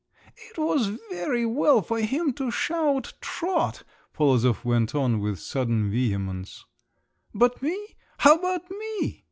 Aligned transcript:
"It 0.49 0.57
was 0.57 0.87
very 1.11 1.45
well 1.45 1.83
for 1.83 1.99
him 1.99 2.33
to 2.33 2.49
shout, 2.49 3.13
'Trot!'" 3.21 3.83
Polozov 4.13 4.65
went 4.65 4.95
on 4.95 5.19
with 5.19 5.37
sudden 5.37 5.91
vehemence, 5.91 6.65
"But 7.35 7.61
me! 7.61 7.77
how 8.17 8.39
about 8.39 8.63
me? 8.71 9.19